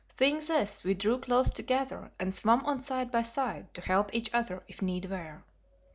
Seeing 0.17 0.39
this, 0.39 0.83
we 0.83 0.95
drew 0.95 1.19
close 1.19 1.51
together 1.51 2.09
and 2.19 2.33
swam 2.33 2.65
on 2.65 2.81
side 2.81 3.11
by 3.11 3.21
side 3.21 3.71
to 3.75 3.81
help 3.81 4.11
each 4.15 4.31
other 4.33 4.63
if 4.67 4.81
need 4.81 5.07
were. 5.11 5.43